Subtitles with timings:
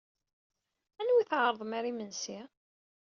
[0.99, 2.39] Anwa ay d-tɛerḍem ɣer yimensi?